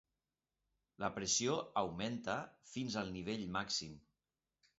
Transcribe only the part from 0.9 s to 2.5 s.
La pressió augmenta